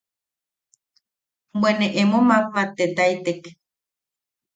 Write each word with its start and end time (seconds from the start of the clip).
Bwe 1.59 1.71
ne 1.77 1.87
emo 2.01 2.19
mammattetaitek. 2.27 3.41